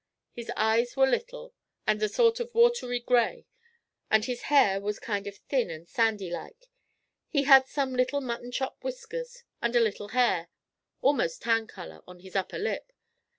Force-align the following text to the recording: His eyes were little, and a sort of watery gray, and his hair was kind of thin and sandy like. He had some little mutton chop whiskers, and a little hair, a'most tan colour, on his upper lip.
His 0.31 0.49
eyes 0.57 0.97
were 0.97 1.05
little, 1.05 1.53
and 1.85 2.01
a 2.01 2.09
sort 2.09 2.39
of 2.39 2.55
watery 2.55 2.99
gray, 2.99 3.45
and 4.09 4.25
his 4.25 4.41
hair 4.49 4.81
was 4.81 4.97
kind 4.99 5.27
of 5.27 5.37
thin 5.47 5.69
and 5.69 5.87
sandy 5.87 6.31
like. 6.31 6.71
He 7.29 7.43
had 7.43 7.67
some 7.67 7.93
little 7.93 8.19
mutton 8.19 8.51
chop 8.51 8.83
whiskers, 8.83 9.43
and 9.61 9.75
a 9.75 9.79
little 9.79 10.07
hair, 10.07 10.49
a'most 11.03 11.43
tan 11.43 11.67
colour, 11.67 12.01
on 12.07 12.21
his 12.21 12.35
upper 12.35 12.57
lip. 12.57 12.91